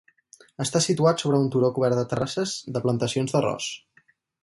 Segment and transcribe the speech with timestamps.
[0.63, 3.73] Està situat sobre un turó cobert de terrasses de plantacions d'arròs.